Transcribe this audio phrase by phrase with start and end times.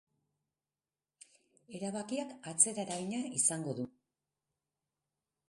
[1.81, 3.87] Erabakiak atzera eragina izango du.